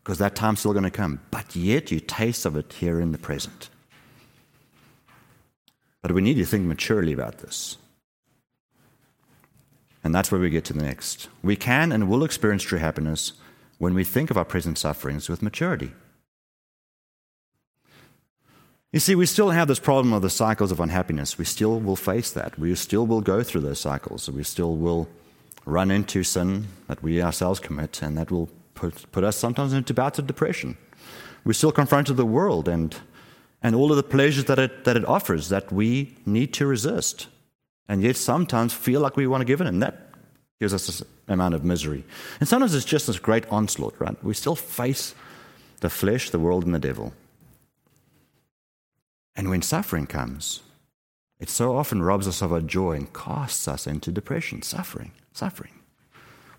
[0.03, 1.21] because that time's still going to come.
[1.31, 3.71] But yet you taste of it here in the present.
[6.03, 7.77] But we need to think maturely about this.
[10.03, 11.29] And that's where we get to the next.
[11.43, 13.35] We can and will experience true happiness
[13.79, 15.93] when we think of our present sufferings with maturity.
[18.93, 21.39] You see, we still have this problem of the cycles of unhappiness.
[21.39, 22.59] We still will face that.
[22.59, 24.29] We still will go through those cycles.
[24.29, 25.09] We still will
[25.65, 29.95] run into sin that we ourselves commit, and that will put, put us sometimes into
[29.95, 30.77] bouts of depression.
[31.45, 32.97] We're still confronted with the world and,
[33.63, 37.29] and all of the pleasures that it, that it offers that we need to resist,
[37.91, 40.13] and yet sometimes feel like we want to give in, and that
[40.61, 42.05] gives us this amount of misery.
[42.39, 44.17] And sometimes it's just this great onslaught, right?
[44.23, 45.13] We still face
[45.81, 47.13] the flesh, the world, and the devil.
[49.35, 50.61] And when suffering comes,
[51.41, 55.73] it so often robs us of our joy and casts us into depression, suffering, suffering.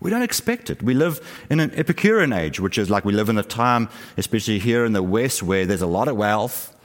[0.00, 0.82] We don't expect it.
[0.82, 4.58] We live in an Epicurean age, which is like we live in a time, especially
[4.58, 6.76] here in the West, where there's a lot of wealth.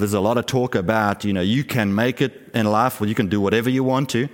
[0.00, 3.08] There's a lot of talk about, you know, you can make it in life, well,
[3.08, 4.28] you can do whatever you want to.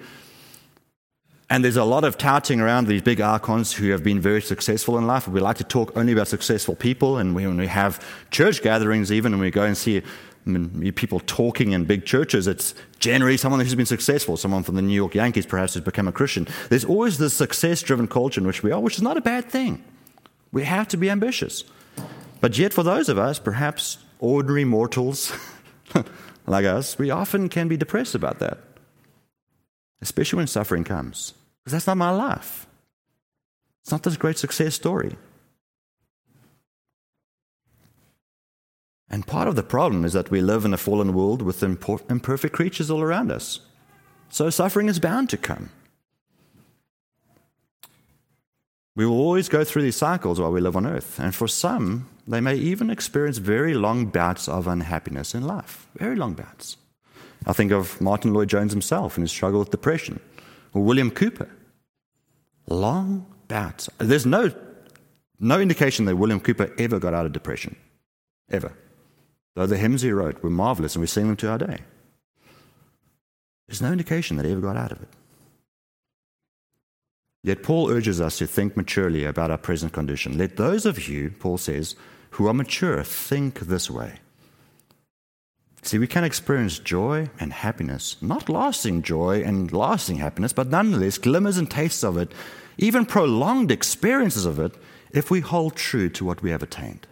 [1.48, 4.98] And there's a lot of touting around these big archons who have been very successful
[4.98, 5.28] in life.
[5.28, 7.18] We like to talk only about successful people.
[7.18, 10.02] And when we have church gatherings, even when we go and see
[10.96, 14.94] people talking in big churches, it's generally someone who's been successful, someone from the New
[14.94, 16.48] York Yankees perhaps has become a Christian.
[16.68, 19.48] There's always this success driven culture in which we are, which is not a bad
[19.48, 19.84] thing.
[20.50, 21.64] We have to be ambitious.
[22.40, 25.32] But yet, for those of us, perhaps ordinary mortals
[26.46, 28.58] like us, we often can be depressed about that,
[30.00, 31.34] especially when suffering comes.
[31.62, 32.66] Because that's not my life.
[33.82, 35.16] It's not this great success story.
[39.08, 42.54] And part of the problem is that we live in a fallen world with imperfect
[42.54, 43.60] creatures all around us.
[44.28, 45.70] So suffering is bound to come.
[48.96, 51.20] We will always go through these cycles while we live on earth.
[51.20, 55.86] And for some, they may even experience very long bouts of unhappiness in life.
[55.96, 56.78] Very long bouts.
[57.46, 60.18] I think of Martyn Lloyd-Jones himself and his struggle with depression,
[60.72, 61.48] or William Cowper.
[62.68, 63.88] Long bouts.
[63.98, 64.50] There's no,
[65.38, 67.76] no indication that William Cowper ever got out of depression.
[68.50, 68.72] Ever.
[69.54, 71.78] Though the hymns he wrote were marvelous and we sing them to our day.
[73.68, 75.08] There's no indication that he ever got out of it.
[77.46, 80.36] Yet Paul urges us to think maturely about our present condition.
[80.36, 81.94] Let those of you, Paul says,
[82.30, 84.14] who are mature think this way.
[85.82, 91.18] See, we can experience joy and happiness, not lasting joy and lasting happiness, but nonetheless
[91.18, 92.32] glimmers and tastes of it,
[92.78, 94.74] even prolonged experiences of it,
[95.12, 97.06] if we hold true to what we have attained.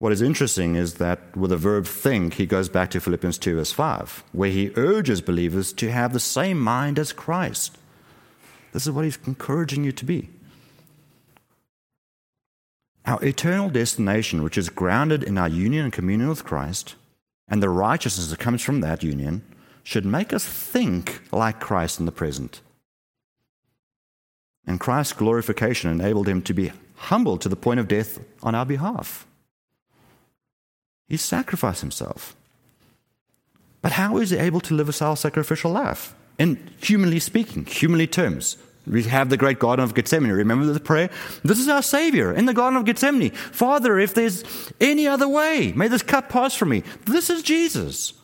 [0.00, 3.56] What is interesting is that with the verb think, he goes back to Philippians 2,
[3.56, 7.76] verse 5, where he urges believers to have the same mind as Christ.
[8.72, 10.30] This is what he's encouraging you to be.
[13.04, 16.94] Our eternal destination, which is grounded in our union and communion with Christ,
[17.46, 19.42] and the righteousness that comes from that union
[19.82, 22.62] should make us think like Christ in the present.
[24.66, 28.64] And Christ's glorification enabled him to be humbled to the point of death on our
[28.64, 29.26] behalf.
[31.10, 32.36] He sacrificed himself.
[33.82, 36.14] But how is he able to live a self sacrificial life?
[36.38, 38.56] In humanly speaking, humanly terms.
[38.86, 40.30] We have the great Garden of Gethsemane.
[40.30, 41.10] Remember the prayer?
[41.42, 43.32] This is our Savior in the Garden of Gethsemane.
[43.32, 44.44] Father, if there's
[44.80, 46.84] any other way, may this cup pass from me.
[47.06, 48.14] This is Jesus.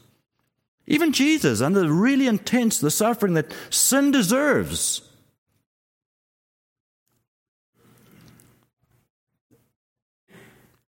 [0.87, 5.03] Even Jesus, under really intense the suffering that sin deserves.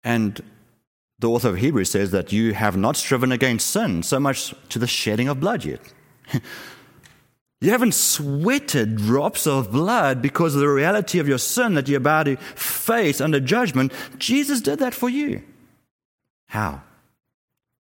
[0.04, 0.40] And
[1.18, 4.78] the author of Hebrews says that you have not striven against sin so much to
[4.78, 5.80] the shedding of blood yet.
[7.60, 11.98] you haven't sweated drops of blood because of the reality of your sin that you're
[11.98, 13.92] about to face under judgment.
[14.18, 15.42] Jesus did that for you.
[16.46, 16.82] How?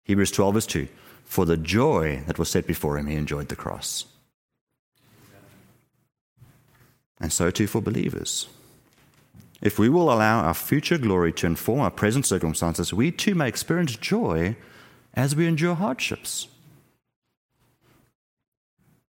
[0.05, 0.89] Hebrews 12, verse 2.
[1.25, 4.07] For the joy that was set before him, he enjoyed the cross.
[7.21, 8.49] And so too for believers.
[9.67, 13.49] If we will allow our future glory to inform our present circumstances, we too may
[13.49, 14.55] experience joy
[15.13, 16.47] as we endure hardships.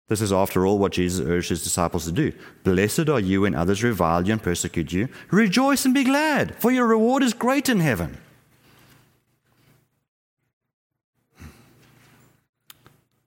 [0.09, 2.33] This is, after all, what Jesus urged his disciples to do.
[2.63, 5.09] Blessed are you when others revile you and persecute you.
[5.31, 8.19] Rejoice and be glad, for your reward is great in heaven.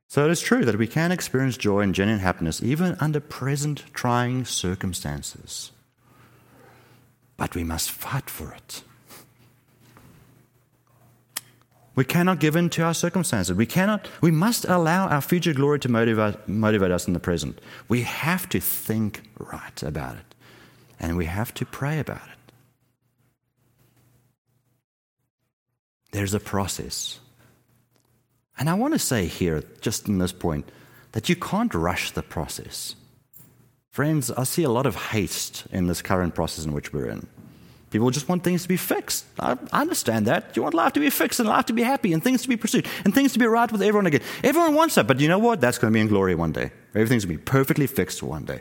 [0.06, 3.82] So it is true that we can experience joy and genuine happiness even under present
[3.92, 5.72] trying circumstances
[7.36, 8.82] but we must fight for it.
[11.94, 13.56] We cannot give in to our circumstances.
[13.56, 17.58] We cannot, we must allow our future glory to motivate, motivate us in the present.
[17.88, 20.34] We have to think right about it.
[21.00, 22.52] And we have to pray about it.
[26.12, 27.18] There's a process.
[28.58, 30.70] And I want to say here, just in this point,
[31.12, 32.94] that you can't rush the process.
[33.96, 37.26] Friends, I see a lot of haste in this current process in which we're in.
[37.88, 39.24] People just want things to be fixed.
[39.40, 40.54] I, understand that.
[40.54, 42.58] You want life to be fixed and life to be happy and things to be
[42.58, 44.20] pursued and things to be right with everyone again.
[44.44, 45.62] Everyone wants that, but you know what?
[45.62, 46.72] That's going to be in glory one day.
[46.94, 48.60] Everything's going to be perfectly fixed one day.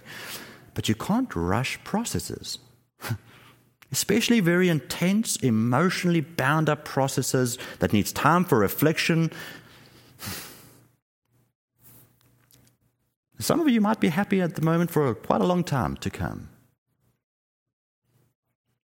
[0.73, 2.59] But you can't rush processes.
[3.91, 9.33] Especially very intense, emotionally bound up processes that needs time for reflection
[13.39, 16.09] Some of you might be happy at the moment for quite a long time to
[16.09, 16.49] come.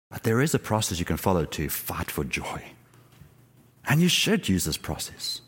[0.09, 2.63] But there is a process you can follow to fight for joy.
[3.85, 5.41] And you should use this process.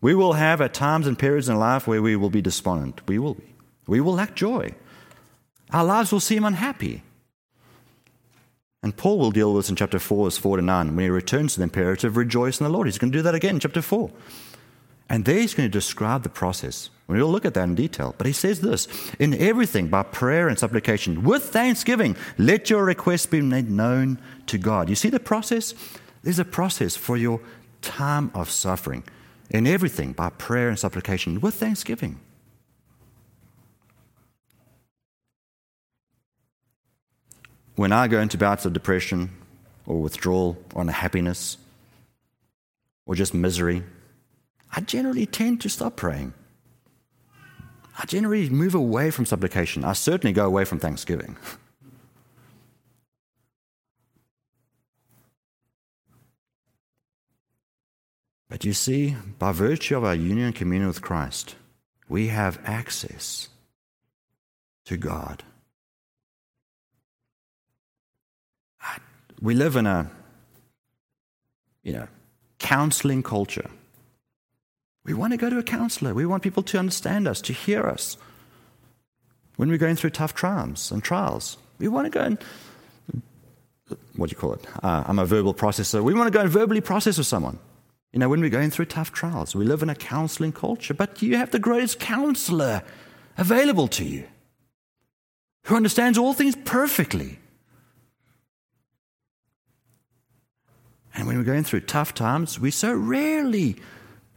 [0.00, 3.06] We will have at times and periods in life where we will be despondent.
[3.06, 3.54] We will be.
[3.86, 4.74] We will lack joy.
[5.72, 7.02] Our lives will seem unhappy.
[8.82, 10.96] And Paul will deal with this in chapter 4, verse 4 to 9.
[10.96, 12.86] When he returns to the imperative, rejoice in the Lord.
[12.86, 14.10] He's going to do that again in chapter 4.
[15.10, 16.88] And there he's going to describe the process.
[17.10, 18.14] We'll look at that in detail.
[18.16, 18.86] But he says this
[19.18, 24.58] In everything, by prayer and supplication, with thanksgiving, let your requests be made known to
[24.58, 24.88] God.
[24.88, 25.74] You see the process?
[26.22, 27.40] There's a process for your
[27.82, 29.02] time of suffering.
[29.50, 32.20] In everything, by prayer and supplication, with thanksgiving.
[37.74, 39.30] When I go into bouts of depression
[39.84, 41.56] or withdrawal or unhappiness
[43.04, 43.82] or just misery,
[44.72, 46.34] I generally tend to stop praying.
[48.00, 49.84] I generally move away from supplication.
[49.84, 51.36] I certainly go away from thanksgiving.
[58.48, 61.54] But you see, by virtue of our union and communion with Christ,
[62.08, 63.48] we have access
[64.86, 65.44] to God.
[69.40, 70.10] We live in a,
[71.84, 72.08] you know,
[72.58, 73.70] counseling culture.
[75.04, 76.14] We want to go to a counselor.
[76.14, 78.16] We want people to understand us, to hear us.
[79.56, 82.38] When we're going through tough trials and trials, we want to go and,
[84.16, 84.66] what do you call it?
[84.82, 86.02] Uh, I'm a verbal processor.
[86.02, 87.58] We want to go and verbally process with someone.
[88.12, 91.22] You know, when we're going through tough trials, we live in a counseling culture, but
[91.22, 92.82] you have the greatest counselor
[93.38, 94.24] available to you
[95.64, 97.38] who understands all things perfectly.
[101.14, 103.76] And when we're going through tough times, we so rarely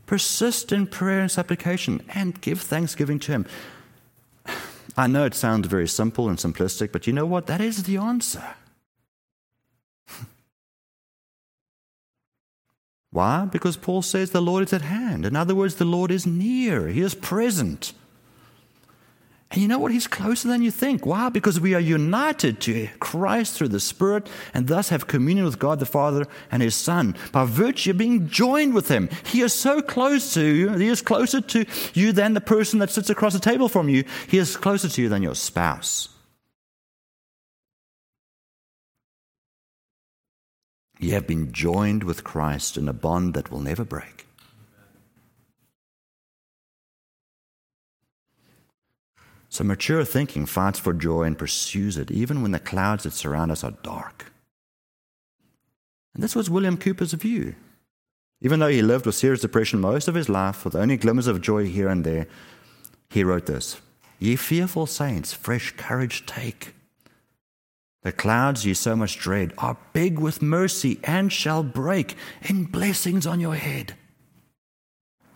[0.06, 3.46] Persist in prayer and supplication and give thanksgiving to Him.
[4.96, 7.48] I know it sounds very simple and simplistic, but you know what?
[7.48, 8.44] That is the answer.
[13.12, 13.46] Why?
[13.46, 15.26] Because Paul says the Lord is at hand.
[15.26, 17.94] In other words, the Lord is near, He is present.
[19.54, 19.92] And you know what?
[19.92, 21.06] He's closer than you think.
[21.06, 21.30] Why?
[21.30, 25.78] Because we are united to Christ through the Spirit and thus have communion with God
[25.80, 29.10] the Father and His Son by virtue of being joined with Him.
[29.28, 30.70] He is so close to you.
[30.70, 34.06] He is closer to you than the person that sits across the table from you.
[34.28, 36.10] He is closer to you than your spouse.
[41.00, 44.26] You have been joined with Christ in a bond that will never break.
[49.54, 53.52] So mature thinking fights for joy and pursues it, even when the clouds that surround
[53.52, 54.32] us are dark.
[56.16, 57.54] And this was William Cowper's view.
[58.42, 61.40] Even though he lived with serious depression most of his life, with only glimmers of
[61.40, 62.26] joy here and there,
[63.12, 63.80] he wrote this
[64.18, 66.74] Ye fearful saints, fresh courage take.
[68.02, 73.28] The clouds ye so much dread are big with mercy and shall break in blessings
[73.28, 73.94] on your head.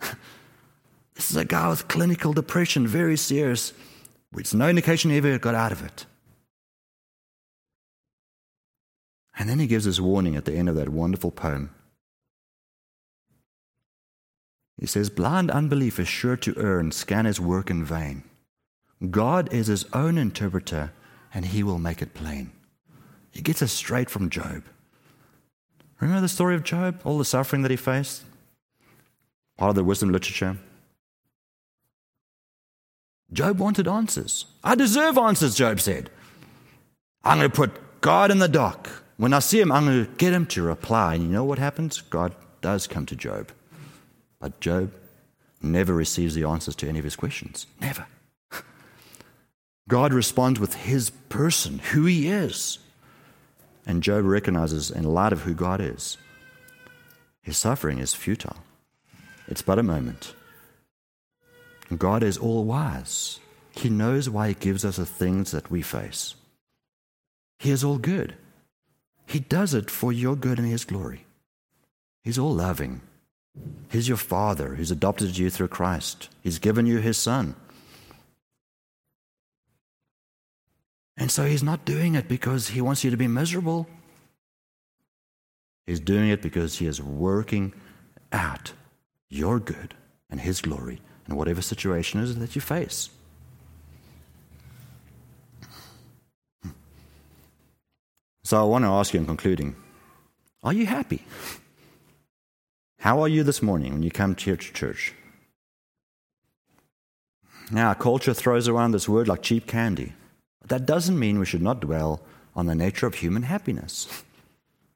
[1.14, 3.72] this is a guy with clinical depression, very serious.
[4.36, 6.06] It's no indication he ever got out of it.
[9.38, 11.70] And then he gives this warning at the end of that wonderful poem.
[14.80, 18.24] He says, Blind unbelief is sure to err and scan his work in vain.
[19.10, 20.92] God is his own interpreter,
[21.32, 22.52] and he will make it plain.
[23.30, 24.64] He gets us straight from Job.
[26.00, 27.00] Remember the story of Job?
[27.04, 28.24] All the suffering that he faced?
[29.56, 30.58] Part of the wisdom literature.
[33.32, 34.46] Job wanted answers.
[34.64, 36.10] I deserve answers, Job said.
[37.24, 38.88] I'm going to put God in the dock.
[39.16, 41.14] When I see him, I'm going to get him to reply.
[41.14, 42.00] And you know what happens?
[42.00, 43.50] God does come to Job.
[44.40, 44.92] But Job
[45.60, 47.66] never receives the answers to any of his questions.
[47.80, 48.06] Never.
[49.88, 52.78] God responds with his person, who he is.
[53.84, 56.16] And Job recognizes, in light of who God is,
[57.42, 58.58] his suffering is futile.
[59.48, 60.34] It's but a moment.
[61.96, 63.40] God is all wise.
[63.70, 66.34] He knows why He gives us the things that we face.
[67.58, 68.34] He is all good.
[69.26, 71.26] He does it for your good and His glory.
[72.22, 73.00] He's all loving.
[73.90, 76.28] He's your Father who's adopted you through Christ.
[76.42, 77.54] He's given you His Son.
[81.16, 83.86] And so He's not doing it because He wants you to be miserable.
[85.86, 87.72] He's doing it because He is working
[88.30, 88.72] out
[89.30, 89.94] your good
[90.30, 93.10] and His glory in whatever situation is that you face.
[98.44, 99.76] So I want to ask you in concluding
[100.62, 101.22] are you happy?
[103.00, 105.14] How are you this morning when you come to church?
[107.70, 110.14] Now, our culture throws around this word like cheap candy.
[110.60, 112.22] But that doesn't mean we should not dwell
[112.56, 114.08] on the nature of human happiness.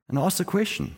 [0.08, 0.96] And ask the question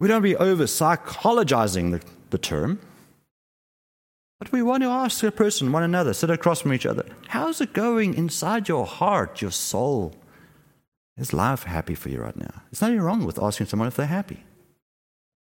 [0.00, 2.78] We don't be over psychologizing the, the term,
[4.38, 7.60] but we want to ask a person, one another, sit across from each other, how's
[7.60, 10.14] it going inside your heart, your soul?
[11.16, 12.62] Is life happy for you right now?
[12.70, 14.44] There's nothing wrong with asking someone if they're happy.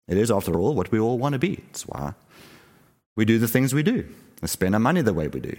[0.08, 1.62] It is, after all, what we all want to be.
[1.70, 2.14] It's why
[3.16, 4.06] we do the things we do
[4.40, 5.56] and spend our money the way we do.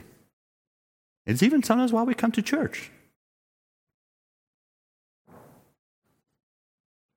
[1.27, 2.89] It's even sometimes why we come to church.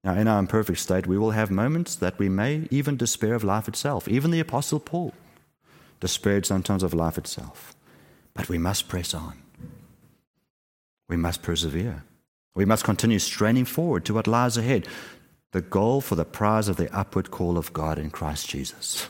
[0.03, 3.45] Now, in our imperfect state, we will have moments that we may even despair of
[3.45, 4.09] life itself.
[4.09, 5.13] Even the Apostle Paul
[6.01, 7.75] despaired sometimes of life itself.
[8.33, 9.43] But we must press on.
[11.09, 12.05] We must persevere.
[12.55, 14.87] We must continue straining forward to what lies ahead
[15.53, 19.09] the goal for the prize of the upward call of God in Christ Jesus.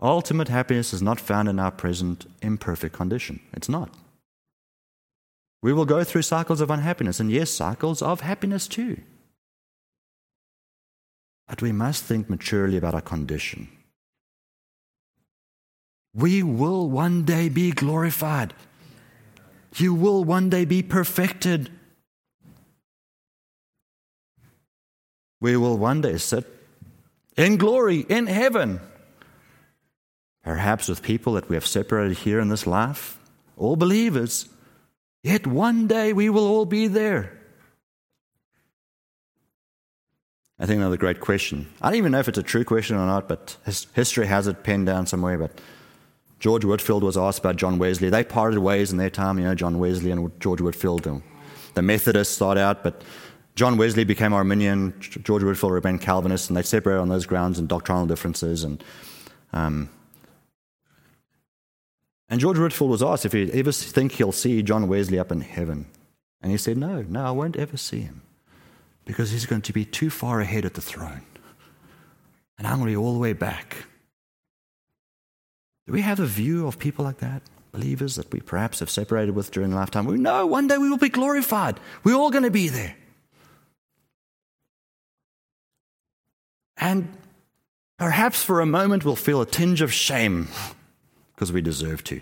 [0.00, 3.40] Ultimate happiness is not found in our present imperfect condition.
[3.52, 3.90] It's not.
[5.64, 9.00] We will go through cycles of unhappiness, and yes, cycles of happiness too.
[11.48, 13.68] But we must think maturely about our condition.
[16.12, 18.52] We will one day be glorified.
[19.76, 21.70] You will one day be perfected.
[25.40, 26.44] We will one day sit
[27.38, 28.80] in glory in heaven.
[30.42, 33.18] Perhaps with people that we have separated here in this life,
[33.56, 34.50] all believers.
[35.24, 37.32] Yet one day we will all be there.
[40.58, 41.66] I think another great question.
[41.80, 43.56] I don't even know if it's a true question or not, but
[43.94, 45.38] history has it penned down somewhere.
[45.38, 45.58] But
[46.40, 48.10] George Whitefield was asked about John Wesley.
[48.10, 51.22] They parted ways in their time, you know, John Wesley and George Whitefield.
[51.72, 53.02] The Methodists started out, but
[53.56, 57.66] John Wesley became Arminian, George Whitefield remained Calvinist, and they separated on those grounds and
[57.66, 58.62] doctrinal differences.
[58.62, 58.84] And
[59.54, 59.88] um,
[62.28, 65.40] and George Whitefield was asked if he ever think he'll see John Wesley up in
[65.40, 65.86] heaven.
[66.40, 68.22] And he said, No, no, I won't ever see him
[69.04, 71.22] because he's going to be too far ahead at the throne.
[72.58, 73.76] And I'm going to be all the way back.
[75.86, 77.42] Do we have a view of people like that?
[77.72, 80.06] Believers that we perhaps have separated with during lifetime.
[80.06, 81.80] We know one day we will be glorified.
[82.04, 82.94] We're all going to be there.
[86.76, 87.08] And
[87.98, 90.48] perhaps for a moment we'll feel a tinge of shame
[91.34, 92.20] because we deserve to.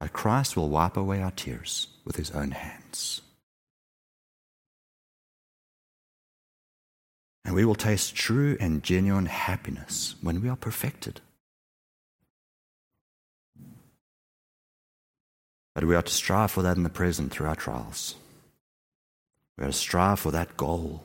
[0.00, 3.22] But Christ will wipe away our tears with his own hands.
[7.44, 11.20] And we will taste true and genuine happiness when we are perfected.
[15.74, 18.14] But we are to strive for that in the present through our trials.
[19.56, 21.02] We are to strive for that goal.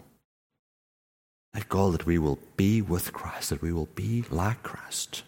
[1.53, 5.23] That goal that we will be with Christ, that we will be like Christ.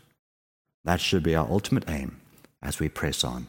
[0.89, 2.19] That should be our ultimate aim
[2.63, 3.45] as we press on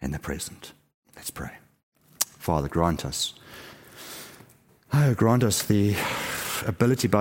[0.00, 0.72] in the present.
[1.16, 1.50] Let's pray.
[2.38, 3.34] Father, grant us,
[4.92, 5.96] oh, grant us the
[6.64, 7.14] ability by